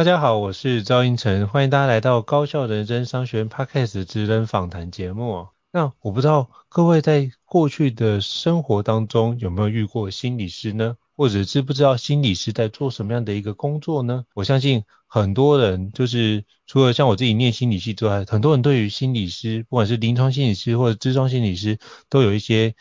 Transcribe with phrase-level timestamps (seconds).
[0.00, 5.48] 大家好，我是赵英成，欢迎大家来到高效人生商学院 Podcast 职人访谈节目。
[5.72, 10.96] 那我不知道各位在过去的生活当中有没有遇过心理师呢？
[11.14, 14.24] 或者知不知道心理师在做什么样的一个工作呢？
[14.32, 22.74] 我相信很多人就是除了像我自己念心理系之外，很多人对于心理师，不管是临床心理师或者咨商心理师，都有一些。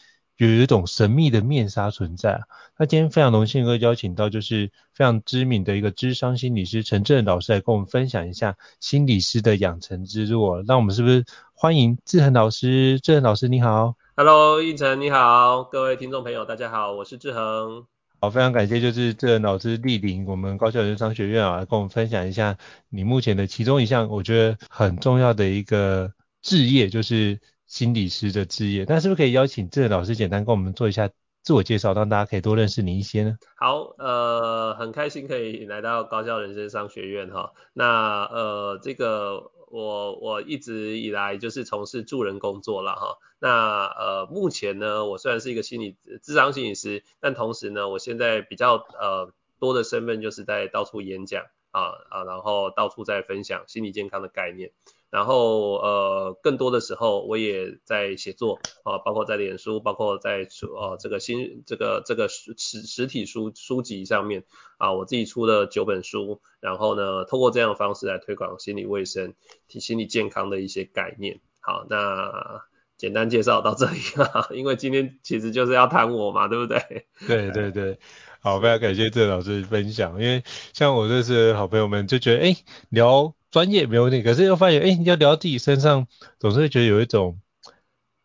[0.47, 2.41] 有一种神秘的面纱存在。
[2.77, 10.63] 那今天非常荣幸能够邀请到就是非常知名的一个智商心理师陈志恒老师来跟我们分享一下心理师的养成之路。
[10.65, 13.01] 那我们是不是欢迎志恒老师？
[13.01, 13.95] 志恒老师你好。
[14.15, 17.85] Hello，应成你好，各位听众朋友大家好，我是志恒。
[18.21, 27.37] 好，非常感谢就是志恒老师莅临我们高校人生商学院啊，来跟我们分享一下你目前的其中一项我觉得很重要的一个志业，就是。
[27.69, 31.07] 心理师的职业，那是不是可以邀请志恒老师简单跟我们做一下
[31.43, 33.37] 自我介绍，让大家可以多认识你一些呢？
[33.55, 37.53] 好，呃，很开心可以来到高校人生商学院哈。
[37.73, 43.17] 那呃，这个我我一直以来就是从事助人工作了哈。
[43.37, 54.71] 那呃，目前呢，我虽然是一个心理咨商心理师，但同时呢，我现在比较呃多的身份就是在到处演讲啊啊，然后到处在分享心理健康的概念。
[55.09, 64.43] 然后呃，更多的时候我也在写作啊，包括在脸书，包括在出呃这个新这个这个实实体书书籍上面
[64.77, 69.33] 啊，我自己出了九本书，然后呢，透过这样的方式来推广心理卫生、
[69.67, 71.39] 提心理健康的一些概念。
[71.59, 72.61] 好，那
[72.97, 77.07] 简单介绍到这里啊， 因为今天其实就是要谈我嘛，对不对？
[77.27, 77.97] 对对对，
[78.41, 80.43] 好，非常感谢郑老师分享，因为
[80.73, 82.55] 像我认识的好朋友们就觉得，哎，
[82.89, 83.33] 聊。
[83.51, 86.07] 专业没有问题，可是又发现，哎，你要聊到自己身上，
[86.39, 87.39] 总是会觉得有一种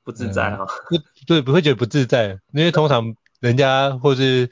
[0.02, 0.98] 不自在哈、哦嗯。
[0.98, 4.46] 不， 对，不会觉得不自在，因为通常人家或是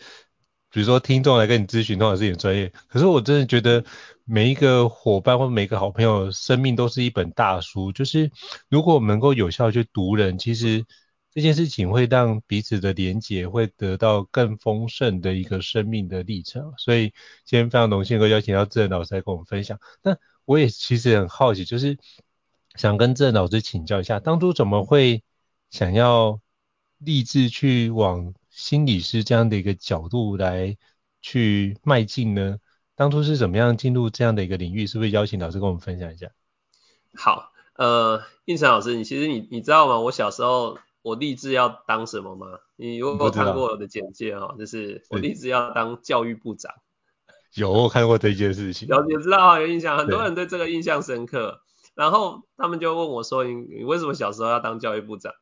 [0.70, 2.72] 比如说听众来跟你咨询，通常是你专业。
[2.88, 3.84] 可是我真的觉得
[4.24, 8.30] 每一个伙伴或每一个好朋友，生命都是一本大书，就是
[8.70, 10.86] 如果我们能够有效去读人，其实
[11.34, 16.72] 这件事情会让彼此的连结会得到更丰盛的一个生命的历程。
[16.78, 17.12] 所以
[17.44, 19.78] 今天非常荣幸能够邀请到智仁老师来跟我们分享。
[20.02, 21.98] 那我也其实很好奇，就是
[22.74, 25.22] 想跟郑老师请教一下，当初怎么会
[25.70, 26.40] 想要
[26.98, 30.76] 立志去往心理师这样的一个角度来
[31.20, 32.58] 去迈进呢？
[32.94, 34.86] 当初是怎么样进入这样的一个领域？
[34.86, 36.30] 是不是邀请老师跟我们分享一下？
[37.14, 39.98] 好，呃，应成老师，你其实你你知道吗？
[40.00, 42.46] 我小时候我立志要当什么吗？
[42.76, 44.54] 你有没有看过我的简介啊？
[44.58, 46.74] 就是我立志要当教育部长。
[47.54, 48.88] 有，我看过这件事情。
[48.88, 51.60] 有，也知道啊，有印象，很多人对这个印象深刻。
[51.94, 55.34] 然后他们就问我说：“你你为什么小时候要当教育部长？”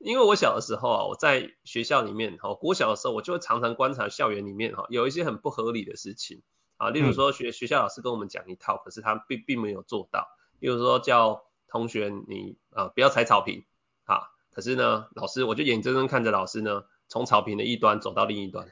[0.00, 6.40] 因为我小的时候啊，我在学校里面哈，国小的时候，我就会常常观察校园里面哈，有一些很不合理的事情
[6.78, 10.26] 啊，例如说学学校老师跟我们讲一套，可是他并并没有做到。
[10.60, 13.66] 例如说叫同学你啊不要踩草坪
[14.04, 18.66] 啊，可是呢，老师我就眼睁睁看着老师呢从草坪的一端走到另一端，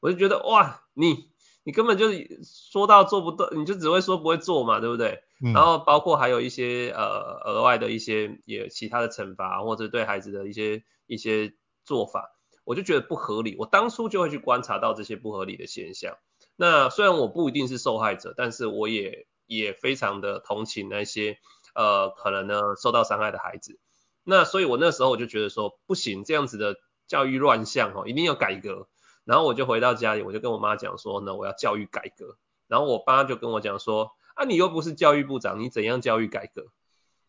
[0.00, 1.30] 我就觉得哇你。
[1.64, 5.22] 你根本就是说到做不到，你就只会说不会做嘛，对不对？
[5.44, 12.30] 嗯、然后包括还有一些呃额外的一些也其他的惩罚或者对孩子的一些一些做法，
[12.64, 13.56] 我就觉得不合理。
[13.58, 16.16] 我当初就会去观察到这些不合理的现象。
[16.56, 21.38] 那虽然我不一定是受害者，但是我也也非常的同情那些
[21.74, 23.78] 呃可能呢受到伤害的孩子。
[24.24, 26.76] 那所以我那时候我就觉得说不行，这样子的
[27.08, 28.88] 教育乱象哦，一定要改革。
[29.24, 32.36] 然后我就回到家里，我就跟我妈讲说呢，我要教育改革。
[32.66, 36.68] 然后我爸就跟我讲说，啊，你又不是教育部长，你怎样教育改革？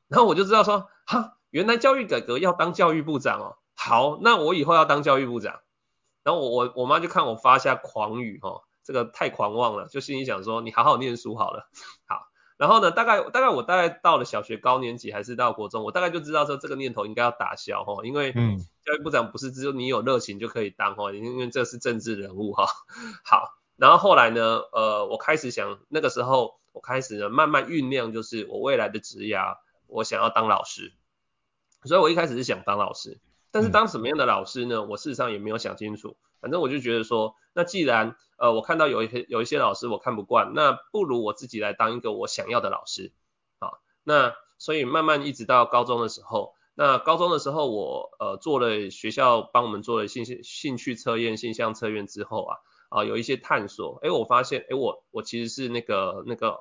[0.08, 3.58] 然后我就知道说，哈，原来教育改革要当教育部长哦。
[3.76, 5.60] 好，那我以后要当教育部长。
[6.24, 11.70] 然后我我我妈就看我发下狂语哦，这个太狂妄了，就心里想说，你好好念书好了。
[12.06, 12.28] 好，
[12.64, 18.58] 然后呢，大概大概我大概到了小学高年级还是到国中，我大概就知道说这个念头应该要打消哈，因为嗯。
[18.86, 22.68] 教育部长不是只有你有热情就可以当哈，因为这是政治人物哈。
[23.26, 29.58] 好，然后后来呢，呃，我开始想，那个时候我开始呢慢慢酝酿，就是我未来的职涯，
[29.88, 30.94] 我想要当老师。
[31.84, 33.20] 所以我一开始是想当老师，
[33.52, 34.84] 但是当什么样的老师呢？
[34.84, 36.16] 我事实上也没有想清楚。
[36.44, 43.12] 反正我就觉得说，那既然呃我看到有一些有一些老师我看不惯，那不如我自己来当一个我想要的老师。
[43.60, 44.36] 好，那。
[44.60, 52.58] 所以慢慢一直到高中的时候，那高中的时候我呃做了学校帮我们做了兴趣兴趣测验、性向测验之后啊
[52.88, 56.60] 啊有一些探索，哎我发现哎我我其实是那个那个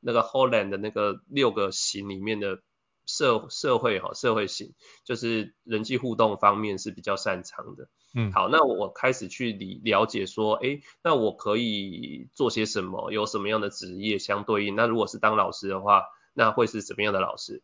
[0.00, 2.60] 那个 Holland 的那个六个型里面的。
[3.04, 4.74] 社社会哈社会型
[5.04, 14.76] 就是人际互动方面是比较擅长的，嗯，好，那我开始去理了解说，哎，那我可以做些什么，有什么样的职业相对应？
[14.76, 16.04] 那如果是当老师的话，
[16.34, 17.62] 那会是什么样的老师？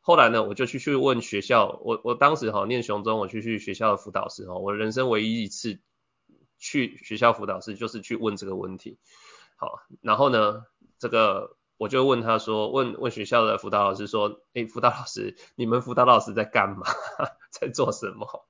[0.00, 5.80] 后来呢，我就去去问学校，我我当时哈念雄中，我去去学校的辅导室哈，我人生唯一一次
[6.58, 8.98] 去学校辅导室就是去问这个问题，
[9.56, 10.64] 好，然后呢，
[10.98, 11.56] 这个。
[11.82, 16.86] 我就问他说，问问学校的辅导老师说，诶，辅导老师，你们辅导老师在干嘛？
[17.50, 18.46] 在做什么？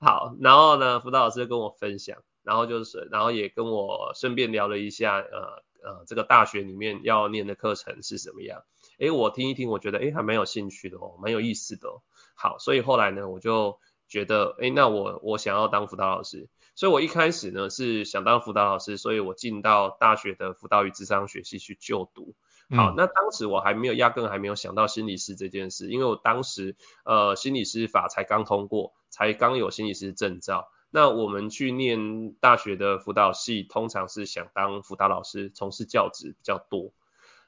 [0.00, 8.64] 好，然后呢，辅导老师跟我分享，然后就是，然后也跟我顺便聊了一下，呃呃，这个大学里面要念的课程是什么样？
[8.98, 12.02] 诶，我听一听，我觉得诶还蛮有兴趣的哦，蛮有意思的哦。
[12.34, 13.78] 好，所以后来呢，我就
[14.08, 22.34] 觉得，诶，那我我想要当辅导老师，所以我一开始呢是想当辅导老师，所以我进到大学的辅导与智商学系去就读。
[22.70, 30.68] 好，那当时我还没有，压根还没有想到心理师这件事，因为我当时呃心理师法才刚通过，才刚有心理师证照。
[30.90, 36.92] 那我们去念大学的辅导系，通常是想当辅导老师，从事教职比较多。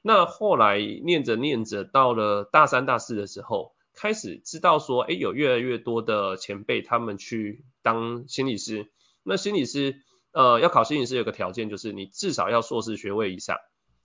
[0.03, 8.91] 那后来念着念着，到了大三大四的时候，开始知道说，哎，有越来越多的前辈他们去当心理师。
[9.23, 10.03] 那心理师
[10.33, 13.57] 呃要考心理师有个条件，就是你至少要硕士学位以上。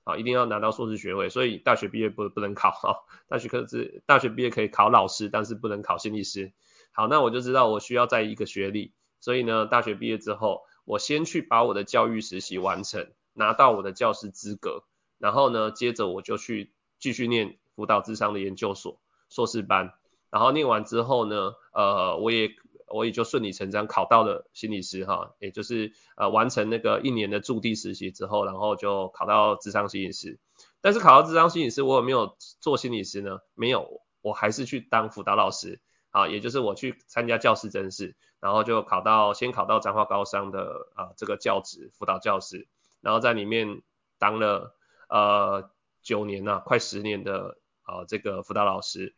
[0.04, 2.90] 啊，一定要拿到硕士学位，所以大学毕业不不能考啊。
[3.28, 6.54] 大学可是大学毕业可以考老师，但是不能考心理师。
[6.92, 14.84] 好，那我就知道我需要在一个学历，所以呢，大学毕业之后，我先去把我的教育实习完成，拿到我的教师资格，
[15.18, 19.00] 然后呢，接着我就去继续念辅导智商的研究所
[19.30, 19.94] 硕士班，
[20.30, 22.52] 然后念完之后呢，呃，我也。
[22.94, 30.40] 我也就顺理成章考到了心理师哈，也就是呃完成那个一年的驻地实习之后，然后就考到智商心理师。
[30.82, 33.40] 但是考到智商心理师，我有没有做心理师呢？
[33.54, 35.80] 没有，我还是去当辅导老师
[36.10, 42.68] 啊，也就是我去参加教师甄试，然后就考到先考到彰化高商的啊这个教职辅导教师，
[43.00, 43.84] 然后在里面
[44.18, 44.76] 当了
[45.08, 45.70] 呃
[46.02, 49.16] 九年呐、啊，快十年的啊这个辅导老师，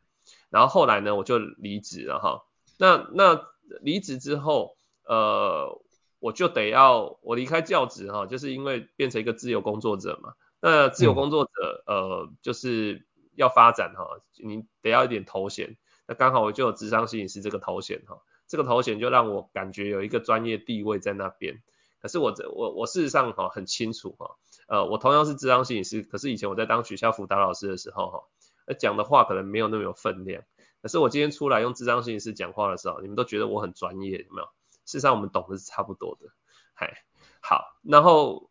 [0.50, 2.44] 然后后来呢我就离职了哈，
[2.78, 3.53] 那那。
[3.82, 4.76] 离职之后，
[5.06, 5.82] 呃，
[6.20, 10.34] 我就得要我离开教职哈，就是因为变成一个自由工作者嘛。
[10.62, 13.06] 那自由工作者，呃，就是
[13.36, 14.06] 要发展哈，
[14.44, 15.78] 你得要一点头衔。
[16.08, 21.62] 那刚好我就有咨商心理师这个头衔哈，这个头衔就让我感觉有一个专业地位在那边。
[22.02, 24.36] 可是我这我我事实上哈很清楚哈，
[24.68, 30.44] 呃，我同样是智商心理师，可是以前我在当学校辅导老师的时候哈，讲的话可能没有那么有分量。
[30.84, 34.48] 可是我今天出来用智商心理师讲话的时候，你们都觉得我很专业，有没有？
[34.86, 36.28] 事实上我们懂的是差不多的。
[36.74, 37.06] 嗨，
[37.40, 38.50] 好，然后，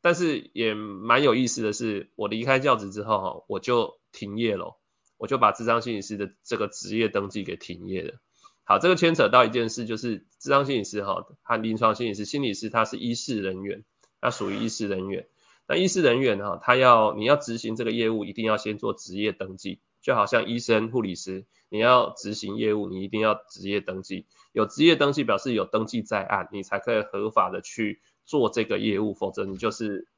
[0.00, 4.78] 但是也蛮有意思的是，我离开教职之后哈，我就停业了，
[5.18, 8.14] 我就把智商心理师的这个职业登记给停业了。
[8.64, 13.84] 好，这个牵扯到一件事，就是智商心理师哈和临床心理师，心理师他是医事人员，
[14.22, 15.28] 他属于医事人员。
[15.68, 19.80] 那医事人员哈，他要你要执行这个业务，一定要先做职业登记。
[20.02, 24.26] 就好像医生、护理师，你要执行业务，你一定要职业登记。
[24.52, 30.08] 有职业登记表示有登记在案，你才可以合法的去做这个业务，否则你就是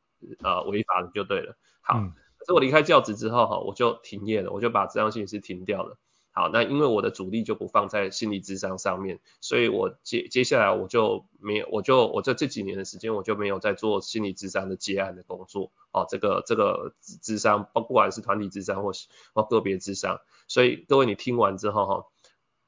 [0.42, 1.56] 呃违法的就对了。
[1.82, 5.98] 好，嗯、可是我离开教职之后哈，我就停业了，我就把这张信息停掉了。
[6.36, 15.70] 好，那因为我的主力就不放在心理智商上面，所以我接接下来我就没有，我就我这这几年的时间我就没有在做心理智商的接案的工作。
[15.92, 22.06] 哦，这个这个智商，不不管是团体智商或是或个别智商，所以各位你听完之后哈，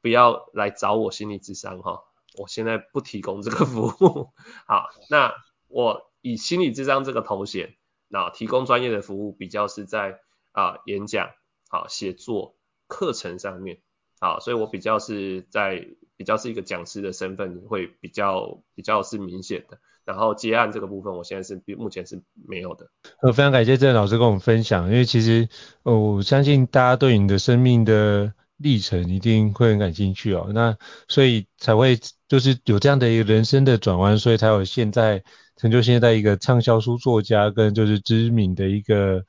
[0.01, 2.05] 不要来找我心理智商哈，
[2.39, 4.31] 我现在不提供这个服务。
[4.69, 5.35] 好，那
[5.67, 7.75] 我以心理智商这个头衔，
[8.07, 10.21] 那提供专业的服务比较是在
[10.53, 11.31] 啊演讲、
[11.69, 12.55] 好写作。
[12.87, 13.79] 课程上面，
[14.21, 19.79] 好，所以我比较是在比较是一个讲师的身份，会比较比较是明显的。
[20.05, 22.87] 然后接案这个部分，我现在是目前是没有的。
[23.23, 25.49] 呃，非常感谢郑老师跟我们分享，因为其实
[25.83, 30.51] 呃，我相信大家对你的生命的历程一定会很感兴趣哦。
[30.55, 30.79] 那
[31.09, 35.25] 所以才会就是有这样的一个人生的转弯，所以才有现在
[35.57, 39.25] 成就现在一个畅销书作家跟就是知名的一个。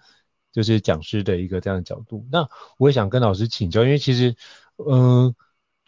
[0.57, 2.49] 就是讲师的一个这样的角度，那
[2.79, 4.35] 我也想跟老师请教，因为其实，
[4.89, 5.35] 嗯、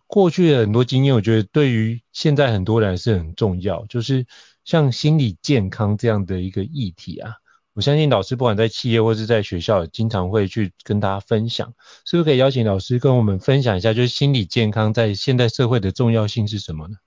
[0.05, 4.27] 过去的很多经验，我觉得对于现在很多人是很重要，就是
[4.63, 7.33] 像心理健康这样的一个议题啊，
[7.73, 11.73] 我相信老师不管在企业或是在学校，经常会去跟大家分享，
[12.05, 16.97] 是不是可以邀请老师跟我们分享一下，就是心理健康在现代社会的重要性是什么呢？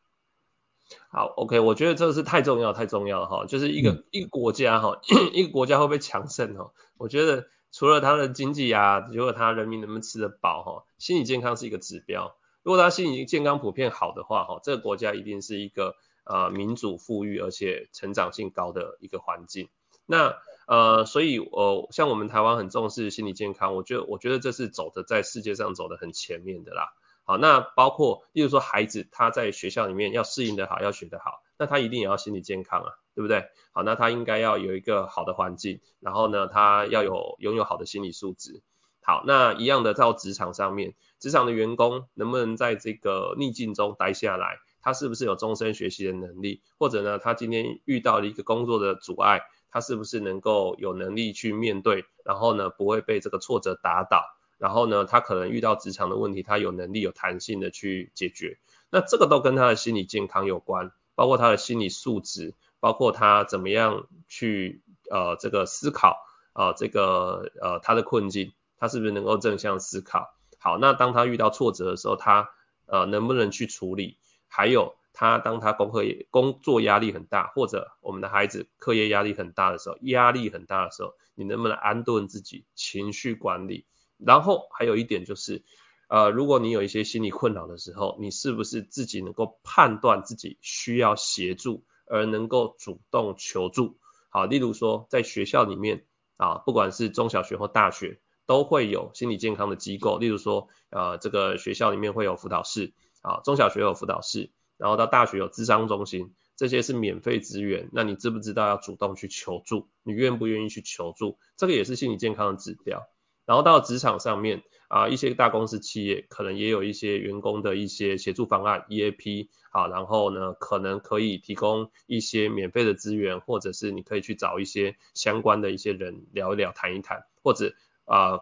[1.15, 4.99] 好，OK，我觉得这个是太重要，太重要了哈，就是一个、嗯、一个国家哈，
[5.35, 6.73] 一个国家会不会强盛哈？
[6.97, 12.35] 我觉得除了它的经济啊，如果它人民能不能吃得饱哈，心理健康是一个指标。
[12.63, 19.69] 如果它心理健康普遍好的话哈，这个国家一定是一个呃民主富裕而且成长性高的一个环境。
[20.07, 26.95] 那呃，所以呃，像我们台湾很重视心理健康，我觉得我觉得这是走的在世界上走的很前面的啦。
[27.33, 33.47] 好，那包括，例如说孩子他在学校里面要适应的好，要学得好，那他一定也要心理健康啊，对不对？
[33.73, 38.61] 好，那他应该要有一个好的环境，然后呢，他要有拥有好的心理素质。
[39.01, 44.59] 好，那一样的到职场上面，职场的员工能不能在这个逆境中待下来？
[44.83, 46.61] 他是不是有终身学习的能力？
[46.79, 52.05] 或者呢，他今天遇到了一个工作的阻碍，他是不是能够有能力去面对？
[52.27, 54.23] 然后呢，不会被这个挫折打倒？
[54.63, 58.59] 然后呢，他可能遇到职场的问题，他有能力有弹性的去解决。
[58.91, 70.33] 那这个都跟他的心理健康有关，包括他的心理素质，包括他怎么样去呃这个思考啊、呃、这个呃他的困境，他是不是能够正向思考？
[70.61, 72.51] 好，那当他遇到挫折的时候，他
[72.87, 74.17] 呃能不能去处理？
[74.47, 83.87] 还有他当他功课工作压力很大，或者我们的孩子课业压力很大的时候，压力很大的时候，你能不能安顿自己情绪管理？
[84.25, 85.63] 然后还有一点就是，
[86.09, 93.99] 呃，如果你有一些心理困扰的时候，你是不是自己能够判断自己需要协助，而能够主动求助？
[94.31, 107.89] 好，例如说在学校里面啊，不管是中小学或大学，都会有心理健康的机构，例如说，呃，这个学校里面会有辅导室，啊，中小学有辅导室，然后到大学有咨商中心，这些是免费资源。
[107.93, 109.89] 那你知不知道要主动去求助？
[110.03, 111.39] 你愿不愿意去求助？
[111.57, 113.07] 这个也是心理健康的指标。
[113.45, 128.41] 然后到职场上面啊，一些大公司企业可能也有一些员工的一些协助方案 EAP 啊，然后呢可能可以提供一些免费的资源，或者是你可以去找一些相关的一些人聊一聊谈一谈，或者啊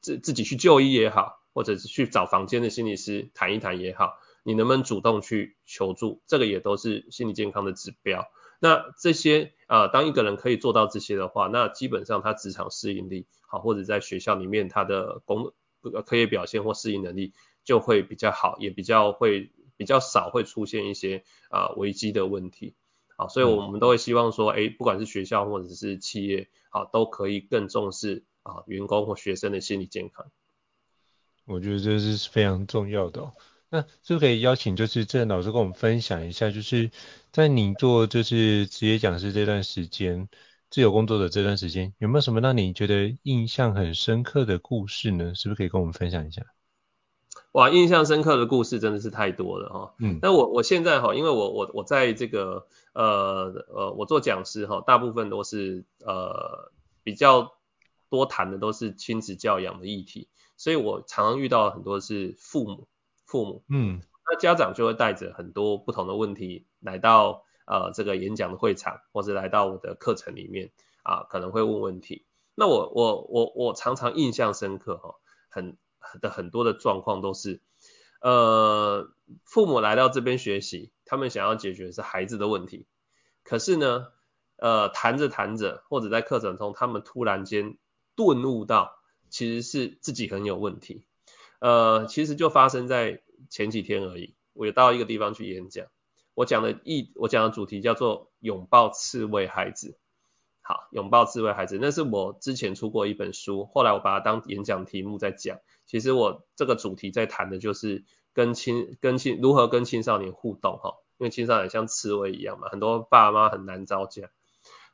[0.00, 8.30] 自自己去就医也好，或者是去找房间的心理师谈一谈也好，你能不能主动去求助，这个也都是心理健康的指标。
[8.60, 15.52] 那这些啊，当一个人可以做到这些的话，那基本上他职场适应力好，或者在学校里面他的工
[16.04, 17.34] 课业表现或适应能力
[17.64, 22.74] 就会比较好，也比较会比较少会出现一些啊危机的问题。
[23.14, 30.30] 好，所以我们都会希望说，哎，不管是学校或者是企业，啊，都可以更重视啊员工或学生的心理健康。
[31.44, 33.32] 我觉得这是非常重要的哦。
[33.70, 36.90] 那是不是可以邀请就是郑老师跟我们分享一下，就是
[37.32, 40.28] 在你做就是职业讲师这段时间，
[40.70, 45.34] 自由工作的这段时间，有没有什么让你觉得印象很深刻的故事呢？
[45.34, 46.42] 是不是可以跟我们分享一下？
[47.52, 49.94] 哇，印象深刻的故事真的是太多了哈。
[49.98, 50.18] 嗯。
[50.22, 56.72] 那我我现在哈，因为我我我在这个呃呃，我做讲师哈，大部分都是呃
[57.02, 57.52] 比较
[58.08, 62.88] 多谈的都是亲子教养的议题，所以我常常遇到很多是父母。
[63.28, 72.24] 父母，嗯，那家长就会带着很多不同的问题来到呃这个演讲的会场，或者来到我的课程里面啊，可能会问问题。
[72.54, 75.14] 那我我我我常常印象深刻哈，
[75.50, 75.76] 很
[76.22, 77.60] 的很多的状况都是，
[78.22, 79.10] 呃，
[79.44, 82.86] 父母来到这边学习，他们想要解决是孩子的问题，
[83.44, 84.06] 可是呢，
[84.56, 87.76] 呃，谈着谈着，或者在课程中，他们突然间
[88.16, 91.04] 顿悟到，其实是自己很有问题。
[91.60, 94.34] 呃，其实就发生在前几天而已。
[94.52, 95.86] 我有到一个地方去演讲，
[96.34, 99.98] 我讲的意，我讲的主题叫做拥抱刺猬孩子。
[100.60, 105.58] 好，拥抱刺猬孩子，那是我之前出过一本书，后来我把它当演讲题目在讲。
[105.86, 114.28] 其实我这个主题在谈的就是跟青跟青如何跟青少年互动哈，因为青少年像刺猬一样嘛，很多爸妈很难招架。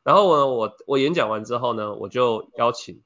[0.05, 3.03] 然后呢，我我演讲完之后呢，我就邀请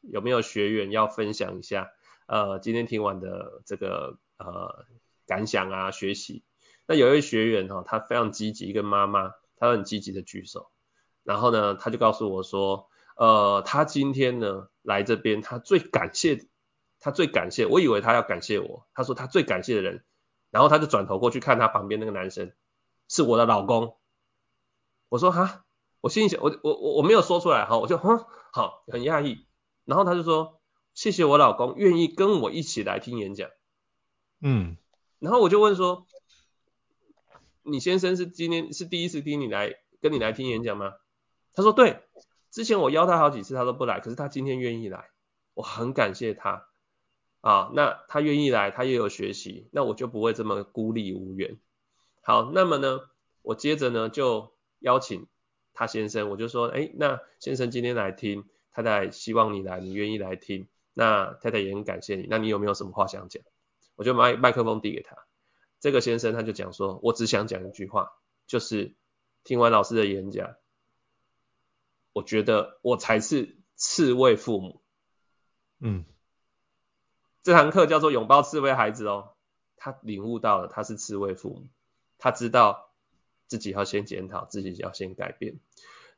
[0.00, 1.90] 有没有学员要分享一下。
[2.28, 4.84] 呃，今天听完的这个呃
[5.26, 6.44] 感想啊，学习，
[6.86, 10.70] 那有一位学员哈、哦，他非常积极，一个妈妈，他很积极的举手，
[11.24, 16.46] 然后呢，他就告诉我说，呃，他今天呢来这边，他最感谢，
[17.00, 20.04] 他最感谢，我以为他要感谢我，他说他最感谢的人，
[20.50, 22.52] 然后他就转头过去看他旁边那个男生，
[23.08, 23.96] 是我的老公，
[25.08, 25.64] 我说哈，
[26.02, 29.46] 我心里想，我我我我没有说出来哈，我就哼，好，很讶异，
[29.86, 30.57] 然后他就说。
[30.98, 33.48] 谢谢我老公愿意跟我一起来听演讲，
[34.40, 34.76] 嗯，
[35.20, 36.08] 然后我就问说，
[37.62, 40.94] 你先生是今天是第一次听你来跟你来听演讲吗？
[41.54, 42.00] 他说对，
[42.50, 45.10] 之前我邀他好几次，他都不来，可是他今天愿意来，
[45.54, 46.66] 我很感谢他
[47.42, 47.70] 啊。
[47.74, 51.60] 那他愿意来，他也有学习，那我就不会这么孤立无援。
[52.22, 53.08] 好，那么呢，
[53.42, 55.28] 我接着呢就邀请
[55.74, 60.66] 他先生，我就说，哎，那先生今天来听，太太希望你来，你愿意来听，
[60.98, 63.40] 那太太也很感谢你，那你有没有什么话想讲？
[63.94, 65.16] 我就把麦克风递给他，
[65.78, 68.10] 这个先生他就讲说，我只想讲一句话，
[68.48, 68.96] 就是
[69.44, 70.56] 听完老师的演讲。
[72.12, 74.80] 我觉得我才是刺猬父母。
[75.78, 76.04] 嗯，
[77.44, 79.34] 这堂课叫做拥抱刺猬孩子哦。
[79.76, 81.68] 他领悟到了他是刺猬父母，
[82.18, 82.90] 他知道
[83.46, 85.60] 自己要先检讨，自己要先改变。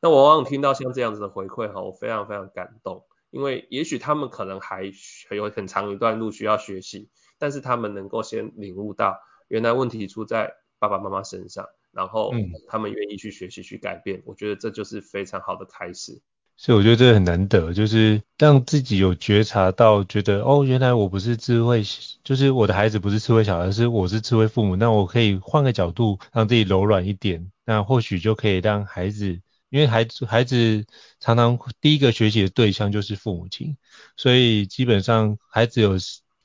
[0.01, 4.93] 那我往往听到像这样子的回馈哈，我非常非常感动，因为也许他们可能还
[5.29, 7.09] 还有很长一段路需要学习，
[7.39, 9.19] 但是他们能够先领悟到
[9.49, 11.67] 原来问题出在爸爸妈妈身上。
[11.93, 12.33] 然后
[12.69, 16.23] 他们愿意去学习、去改变，嗯，我觉得这就是非常好的开始。
[16.57, 21.83] 所以我觉得这很难得，就是让自己有觉察到，觉得哦，原来我不是智慧，
[22.23, 24.77] 就是我的孩子不是智慧小孩，是我是智慧父母。
[24.77, 30.85] 那我可以换个角度，让自己柔软一点，那或许就可以让孩子，因为孩子孩子
[31.19, 33.77] 常常第一个学习的对象就是父母亲，
[34.17, 35.97] 所以基本上孩子有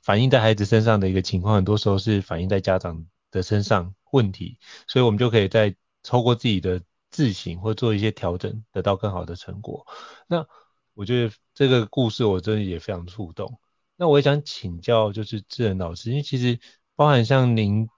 [0.02, 3.94] 反映在孩子身上的一个情况，很多时候是反映在家长的身上。
[4.12, 9.86] 问题，所以我们就可以在透过自己的自省或做一些调整，得到更好的成果。
[10.26, 10.48] 那
[10.94, 13.60] 我觉得这个故事我真的也非常触动。
[13.98, 16.58] 那我也想请教，就是智仁老师，因为其实
[16.96, 17.90] 包含像您，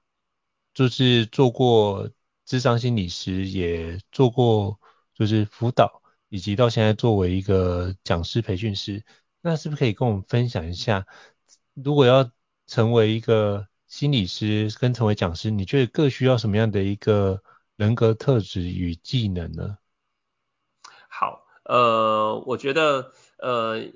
[0.74, 2.10] 就是做过
[2.44, 4.80] 智商心理师，也做过
[5.18, 9.04] 就是辅导，以及到现在作为一个讲师培训师，
[9.42, 11.08] 那是不是可以跟我们分享一下，
[11.74, 12.30] 如果要
[12.68, 17.42] 成为一个心理师跟成为讲师，你觉得各需要什么样的一个
[17.78, 19.78] 人格特质与技能呢？
[21.10, 23.88] 好，呃，我觉得，呃，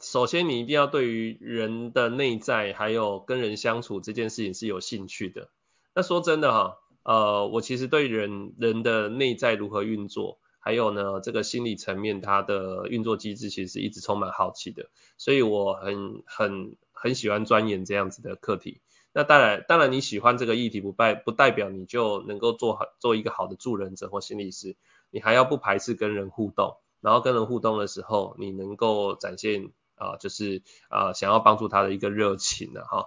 [0.00, 5.50] 首先你一定要对于人的内在还有跟人相处这件事情是有兴趣的。
[5.94, 10.38] 那说真的哈，呃，我其实对人人的内在如何运作，
[10.68, 18.82] 还有呢这个心理层面它的运作机制，其实是一直充满好奇的，所以我很很很喜欢钻研这样子的课题。
[19.14, 24.76] 那当然，当然你喜欢这个议题不代不代表你就能够做好做一个好的助人者或心理师，
[25.10, 33.06] 你还要不排斥跟人互动，然后跟人互动的时候，你能够展现啊、就是啊、想要帮助他的一个热情的哈。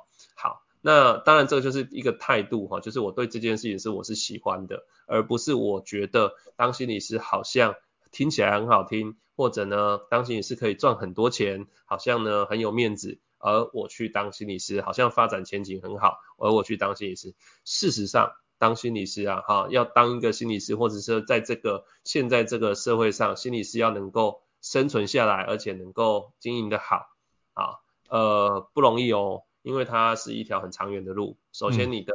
[0.81, 7.75] 那当然这个就是一个态度哈，就是我对这件事情是我是喜欢的，而不是我觉得当心理师好像
[8.11, 13.19] 听起来很好听，或者呢当心理师可以赚很多钱，好像呢很有面子。
[13.43, 16.19] 而我去当心理师，好像发展前景很好。
[16.37, 17.33] 而我去当心理师，
[17.65, 27.07] 事实上，当心理师啊，哈，要当一个心理师，或者是在这个现在这个社会上，心理师要能够生存下来，而且能够经营的好，
[27.53, 31.37] 啊，呃，不容易哦，因为它是一条很长远的路。
[31.51, 32.13] 首先，你的、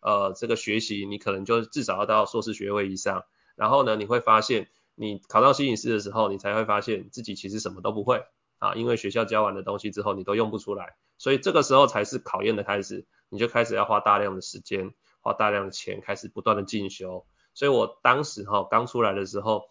[0.00, 3.24] 嗯、呃这个学习，你可能就至少要到硕士学位以上。
[3.56, 8.22] 然后呢，你会发现，你考到心理师的时候，你才会发现自己其实什么都不会。
[8.58, 17.24] 啊，因为学校教完的东西之后你都用不出来，所以这个时候才是考验的开始，你就开始要花大量的时间，花大量的钱，开始不断的进修。
[17.54, 19.68] 所以我当时哈刚出来的时候，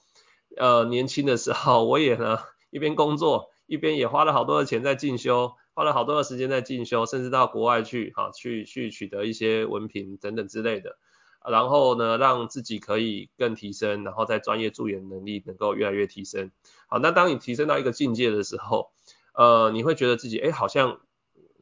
[0.56, 10.98] 呃年轻的时候我也呢一边工作一边也花了好多的钱在进修，花了好多的时间在进修，甚至到国外去哈去去取得一些文凭等等之类的。
[11.48, 16.50] 然后呢，让自己可以更提升，然后在专业助研能力能够越来越提升。
[16.90, 18.90] 好，那当你提升到一个境界的时候，
[19.36, 21.00] 呃，你会觉得自己，哎，好像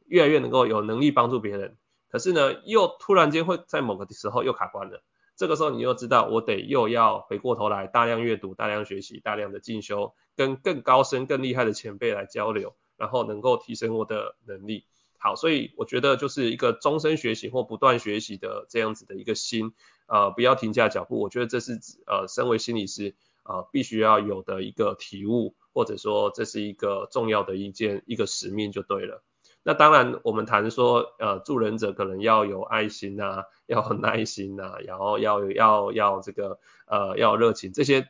[0.06, 1.76] 越来越能够有能力帮助别人。
[2.08, 5.02] 可是呢，又突然间会在某个时候又卡关了。
[5.36, 14.84] 这个时候你又知道，我得又要回过头来大量阅读、大量学习、大量的进修，跟更高深、更厉害的前辈来交流，然后能够提升我的能力。
[15.18, 19.72] 好，所以我觉得就是一个终身学习或不断学习的这样子的一个心，
[20.06, 21.20] 呃，不要停下脚步。
[21.20, 29.24] 我觉得这是呃，身为心理师啊，呃，必须要有的一个体悟，或者说这是一个重要的一件一个使命就对了。
[29.62, 38.08] 那当然，我们谈说呃，助人者可能要有爱心啊， 要有耐心啊，然后要要要这个呃要有热情，这些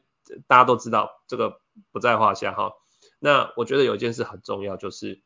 [0.48, 1.60] 大家都知道，这个
[1.92, 2.74] 不在话下哈。
[3.26, 5.20] 那我觉得有一件事很重要，就是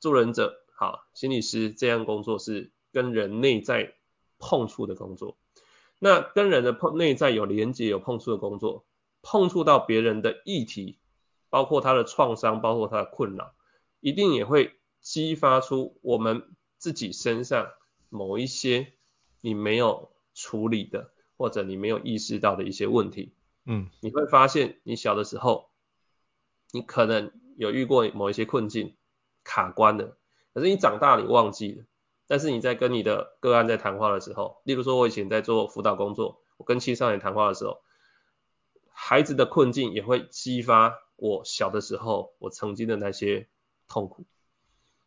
[0.00, 0.64] 助人者。
[0.74, 3.96] 好，心理师这样工作是跟人内在
[4.38, 5.36] 碰触的工作。
[5.98, 8.86] 那跟人的碰内在有连接、有碰触的工作，
[9.20, 10.98] 碰触到别人的议题，
[11.50, 13.54] 包括他的创伤，包括他的困扰，
[14.00, 17.70] 一定也会激发出我们自己身上
[18.08, 18.94] 某一些
[19.42, 23.34] 你没有处理的，或者你没有意识到的一些问题。
[23.66, 25.68] 嗯，你会发现你小的时候
[26.74, 28.96] 你可能有遇过某一些困境
[29.44, 30.16] 卡关了，
[30.52, 31.84] 可是你长大你忘记了，
[32.26, 37.80] 但是你在跟你的个案在谈话的时候，例如说我以前在做辅导工作，我跟青少年谈话的时候，
[38.90, 43.46] 孩子的困境也会激发我小的时候我曾经的那些
[43.86, 44.24] 痛苦。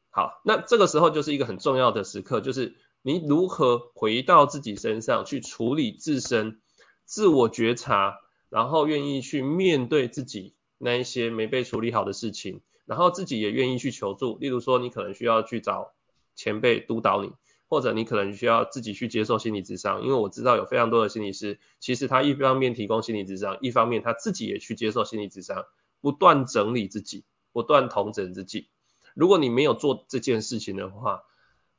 [0.10, 6.62] 好，那这个时候就是一个很重要的时刻，就是你如何回到自己身上去处理自身，
[7.04, 14.38] 自我觉察，然后愿意去面对自己那一些没被处理好的事情，然后自己也愿意去求助。
[14.40, 15.94] 例如说，你可能需要去找
[16.36, 17.32] 前辈督导你，
[17.68, 20.04] 或者你可能需要自己去接受心理咨商。
[20.04, 25.66] 因为我知道有非常多的心理师，其实他一方面提供心理咨商，一方面他自己也去接受心理咨商，
[26.00, 28.70] 不断整理自己，不断重整自己。
[29.16, 31.24] 如果你没有做这件事情的话，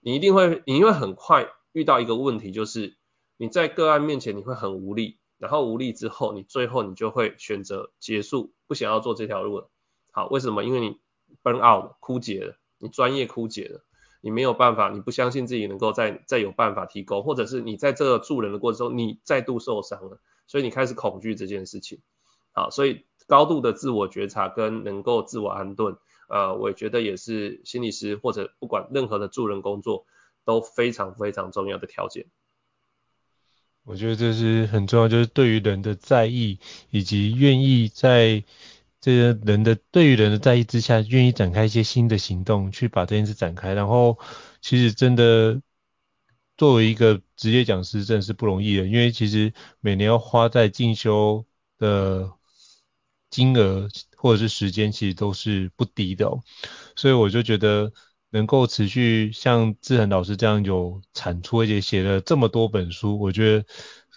[0.01, 2.97] 你一定会，你会很快遇到一个问题，就是
[3.37, 9.71] 你在个案面前你会很无力，然后无力之后，你最后你就会选择结束，不想要做这条路了。
[10.11, 10.65] 好，为什么？
[10.65, 11.01] 因为你
[11.43, 13.85] burn out 枯竭了，你专业枯竭了，
[14.21, 22.01] 你没有办法，你不相信自己能够再再有办法提供，或者是你在这个助人的过程中，你再度受伤了，所以你开始恐惧这件事情。
[22.53, 25.97] 好，所以高度的自我觉察跟能够自我安顿。
[26.29, 30.05] 呃，我觉得也是心理师或者不管任何的助人工作
[30.45, 32.27] 都非常非常重要的条件。
[33.89, 36.59] 我觉得这是很重要，就是对于人的在意，
[36.91, 38.45] 以及愿意在
[39.01, 43.73] 这些人的对于人的在意之下，愿意展开一些新的行动，去把这件事展开。
[43.73, 44.19] 然后，
[44.61, 45.63] 其实真的
[46.59, 51.47] 作为一个职业讲师，真的是不容易的，因为其实每年要花在进修
[51.79, 52.31] 的
[53.31, 53.89] 金额。
[54.21, 56.29] 或者是时间其实都是不低的，
[56.97, 57.93] 所以我就觉得
[58.31, 63.65] 能够持续像志恒老师这样有产出，而且写了这么多本书，我觉得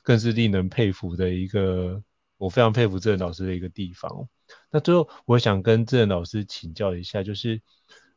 [0.04, 2.04] 更是令人佩服的一个，
[2.38, 4.28] 我非常佩服志恒老师的一个地方。
[4.70, 7.62] 那最后我想跟志恒老师请教一下，就是，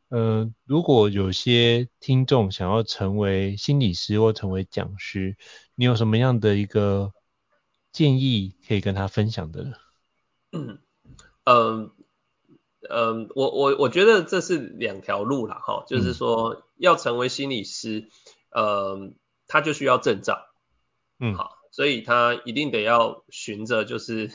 [0.09, 5.37] 嗯、如果有些听众想要成为心理师或成为讲师，
[5.75, 7.13] 你有什么样的一个
[7.91, 9.77] 建议可以跟他分享的呢？
[10.51, 10.79] 嗯。
[11.45, 11.91] 嗯
[12.89, 18.09] 嗯，我我我觉得这是两条路啦，哈，就是说要成为心理师，
[18.55, 19.15] 嗯，
[19.47, 20.47] 他就需要证照，
[21.19, 24.31] 嗯，好，所以他一定得要循着就是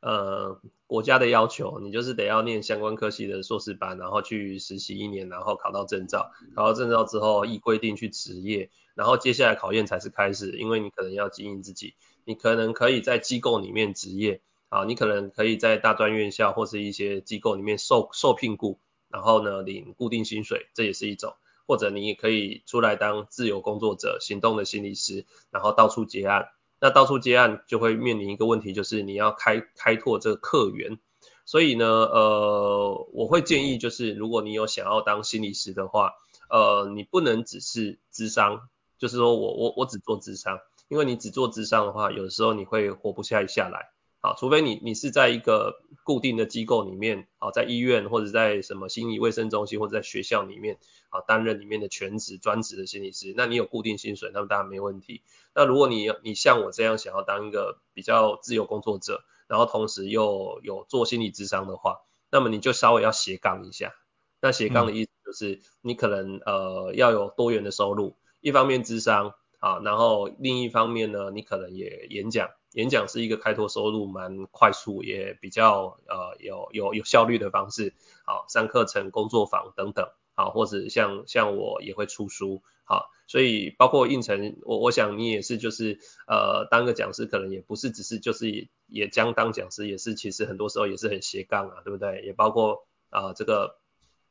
[0.00, 14.42] 呃国家的要求，你就是得要念相关科系的硕士班，然后去实习一年，然后考到证照，考到证照之后依规定去执业，然后接下来考验才是开始，因为你可能要经营自己，你可能可以在机构里面执业。
[14.70, 18.78] 啊，你可能可以在大专院校或是一些机构里面受受聘雇，
[19.10, 21.34] 然后呢领固定薪水，这也是一种。
[21.66, 26.48] 或者你也可以出来当自由工作者，行动的心理师，然后到处接案。
[26.80, 30.98] 那到处接案就会面临一个问题，就是你要开开拓这个客源。
[31.44, 36.14] 所以呢，呃，我会建议就是，如果你有想要当心理师的话，
[36.48, 43.90] 呃，你不能只是咨商，就是说我我我只做咨商，因为你只做咨商的话，有时候你会活不下下来。
[44.22, 50.78] 好，除非你你是在一个固定的机构里面，啊，在医院或者在什么心理卫生中心或者在学校里面，
[51.08, 55.22] 啊，担任里面的全职专职的心理师，那你有固定薪水，那么当然没问题。
[55.54, 63.94] 那如果你你像我这样想要当一个比较自由工作者，然后同时又有做心理咨商的话，那么你就稍微要斜杠一下。
[64.42, 72.50] 那斜杠的意思就是你可能呃要有多元的收入，一方面智商，啊，然后另一方面呢，你可能也演讲。
[72.72, 77.94] 演讲是一个开拓收入蛮快速，也比较呃有有有效率的方式。
[78.24, 92.22] 好，上课程、工作坊等等，好，或者像像我也会出书，好，所以包括应承，我我想你也是，就是呃当个讲师，可能也不是只是就是也将当讲师，也是其实很多时候也是很斜杠啊，对不对？
[92.22, 93.80] 也包括啊、呃、这个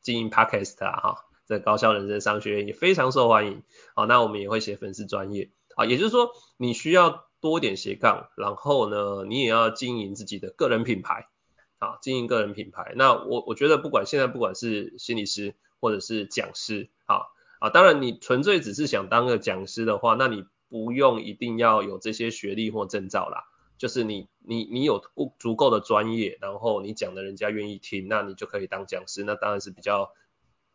[0.02, 3.64] 经营 Podcast 啊，哈，这高校人生商学院也非常受欢迎。
[3.96, 7.28] 好，那我们也会写粉丝专业，啊，也就是说你需要。
[7.42, 11.30] 多一点斜杠，然后呢，你也要经营自己的个人品牌，
[11.78, 12.94] 啊，经营个人品牌。
[12.98, 17.22] 那我我觉得不管现在不管是心理师或者是讲师，啊
[17.60, 23.46] 啊，当然你纯粹只是想当个讲师的话，那你不用一定要有这些学历或证照啦，
[23.78, 30.12] 就是你你你有足足够的专业，然后你讲的人家愿意听，那你就可以当讲师，那当然是比较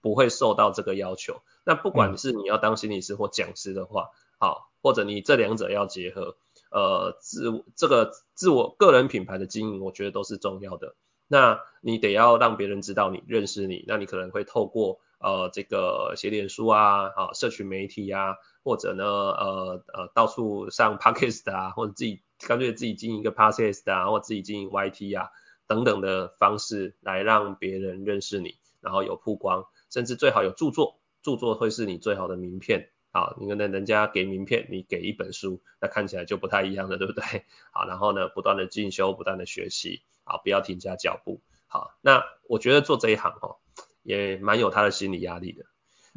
[0.01, 1.43] 不会受到这个要求。
[1.65, 6.39] 那不管是你要当心理师或讲师的话，好，或者你这两者要结合。
[6.75, 10.97] 呃，自这个自我个人品牌的经营，我觉得都是重要的。
[11.29, 18.35] 那你得要让别人知道你认识你，那你可能会透过呃这个写脸书啊，啊社群媒体啊，
[18.65, 25.29] 或者呢呃呃到处上 podcast 啊，或者自己干脆自己经营一个 podcast 啊，或自己经营 YT 啊，
[25.69, 32.91] 等等的方式来让别人认识你，然后有曝光，甚至最好有著作，著作会是你最好的名片。
[33.15, 37.23] 好，你可能人家给名片，你给一本书，那看起来就不太一样了，对不对？
[37.71, 41.41] 好，然后呢，不断的进修，不断的学习，好，不要停下脚步。
[41.69, 43.59] 好，那我觉得做这一行哦，
[44.03, 45.65] 也蛮有他的心理压力的。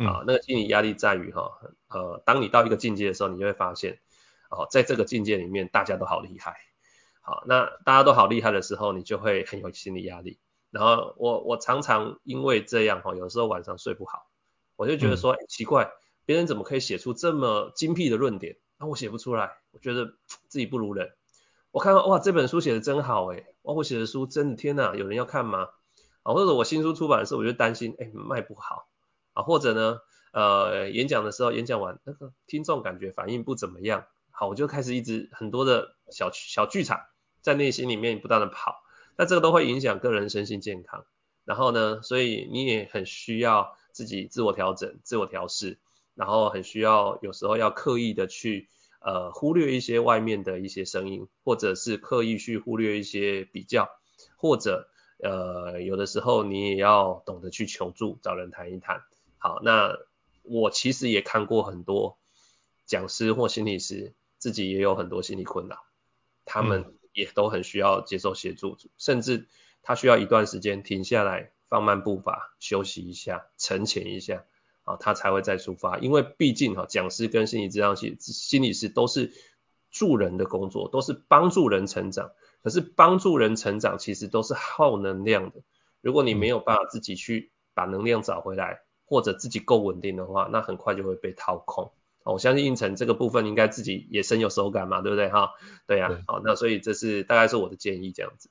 [0.04, 4.00] 啊，那个心理压力在于哈，呃，当你到一个境界的时候，你就会发现，
[4.50, 6.56] 哦，在这个境界里面，大家都好厉害。
[7.22, 10.40] 好，那大家都好厉害的时候，你就会很有心理压力。
[10.72, 14.28] 然后我我常常因为这样哈，有时候晚上睡不好，
[14.76, 15.92] 我就觉得说，嗯，奇怪。
[16.28, 18.58] 别人怎么可以写出这么精辟的论点？
[18.78, 20.14] 那、我写不出来，我觉得
[20.50, 21.14] 自己不如人。
[21.72, 25.70] 我看到哇，这本书写的真好诶，哇，我写的书真的天哪，有人要看吗？
[26.24, 28.90] 啊，或者我新书出版的时候，我就担心，哎，卖不好
[29.32, 30.00] 啊，或者呢，
[30.34, 37.00] 呃，演讲的时候，演讲完那个听众感觉反应不怎么样，好，我就开始一直很多的小小剧场
[37.42, 38.84] 在内心里面不断的跑，
[39.16, 41.06] 那这个都会影响个人身心健康。
[41.46, 45.80] 然后呢，所以你也很需要自己自我调整、自我调试。
[46.18, 53.88] 然后很需要，有时候要刻意的去呃忽略一些外面的一些声音，或者是刻意去忽略一些比较，
[54.36, 59.04] 或者呃有的时候你也要懂得去求助，找人谈一谈。
[59.38, 59.96] 好，那
[60.42, 62.18] 我其实也看过很多
[62.88, 65.84] 讲师或心理师，自己也有很多心理困扰，
[66.46, 69.46] 他们也都很需要接受协助，甚至
[69.84, 74.44] 他需要一段时间停下来，放慢步伐，休息一下，沉潜一下。
[74.88, 79.34] 啊，他才会再出发，因为毕竟哈，讲师跟心理治疗师、心理师都是
[79.92, 82.32] 助人的工作，都是帮助人成长。
[82.64, 85.62] 可是帮助人成长其实都是耗能量的。
[86.02, 91.92] 如果你没有办法自己去把能量找回来，或者自己够稳定的话，那很快就会被掏空。
[92.24, 95.52] 我相信胤丞这个部分应该自己也深有手感嘛，对不对哈？
[95.86, 98.50] 对呀、啊，好，那所以这是大概是我的建议这样子。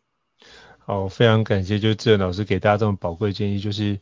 [0.87, 3.99] 好，非常感谢，就是智仁老师给大家这么宝贵的建议，就是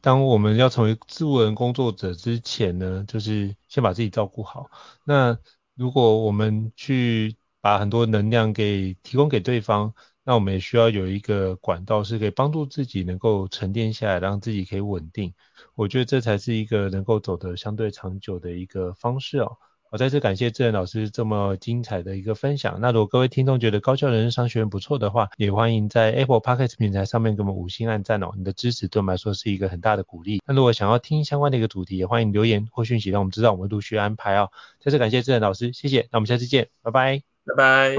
[0.00, 4.70] 当我们要成为助人工作者之前呢，就是先把自己照顾好。
[5.02, 5.36] 那
[5.74, 15.34] 如果我们去把很多能量给提供给对方，那我们也需要有一个管道，是可以帮助自己能够沉淀下来，让自己可以稳定。
[15.74, 19.56] 我觉得这才是一个能够走得相对长久的一个方式哦。
[19.90, 22.78] 我再次感谢志仁老师这么精彩的一个分享。
[22.80, 28.30] 那如果各位听众觉得高校人生商学院不错的话，也欢迎在 Apple Podcast 平台上面给我们五星按赞哦。
[28.36, 30.42] 你的支持对我们来说是一个很大的鼓励。
[30.46, 34.50] 那如果想要听相关的一个主题，也欢迎留言或讯息让我们知道，我们陆续安排哦。
[34.78, 36.08] 再次感谢志仁老师，谢谢。
[36.12, 37.96] 那我们下次见，拜拜，拜拜。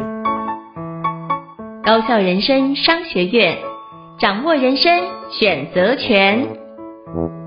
[1.84, 3.58] 高校人生商学院，
[4.19, 4.91] 掌握人生
[5.32, 7.38] 选择权。